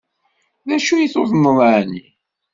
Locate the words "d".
0.67-0.69